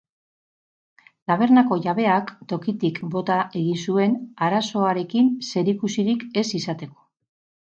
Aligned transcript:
Tabernako 1.31 1.77
jabeak 1.83 2.31
tokitik 2.53 2.99
bota 3.17 3.37
egin 3.61 3.83
zuen, 3.83 4.17
arazoarekin 4.47 5.31
zerikusirik 5.53 6.27
ez 6.45 6.47
izateko. 6.63 7.07